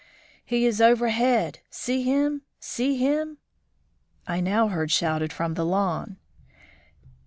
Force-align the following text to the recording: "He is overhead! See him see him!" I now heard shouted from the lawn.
"He 0.43 0.65
is 0.65 0.81
overhead! 0.81 1.59
See 1.69 2.01
him 2.01 2.41
see 2.59 2.95
him!" 2.97 3.37
I 4.25 4.39
now 4.41 4.67
heard 4.69 4.89
shouted 4.91 5.31
from 5.31 5.53
the 5.53 5.63
lawn. 5.63 6.17